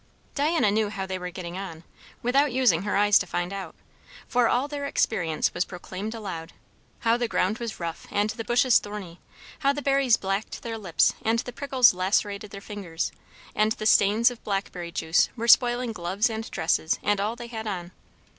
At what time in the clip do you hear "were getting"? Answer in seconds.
1.19-1.59